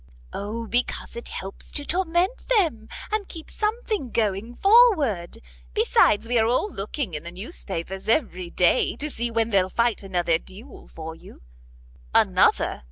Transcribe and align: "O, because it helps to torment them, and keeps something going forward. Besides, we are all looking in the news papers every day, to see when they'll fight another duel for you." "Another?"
"O, 0.33 0.65
because 0.65 1.15
it 1.15 1.27
helps 1.27 1.71
to 1.73 1.85
torment 1.85 2.47
them, 2.47 2.89
and 3.11 3.27
keeps 3.29 3.53
something 3.53 4.09
going 4.09 4.55
forward. 4.55 5.37
Besides, 5.75 6.27
we 6.27 6.39
are 6.39 6.47
all 6.47 6.73
looking 6.73 7.13
in 7.13 7.21
the 7.21 7.29
news 7.29 7.63
papers 7.63 8.09
every 8.09 8.49
day, 8.49 8.95
to 8.95 9.11
see 9.11 9.29
when 9.29 9.51
they'll 9.51 9.69
fight 9.69 10.01
another 10.01 10.39
duel 10.39 10.87
for 10.87 11.13
you." 11.13 11.43
"Another?" 12.15 12.79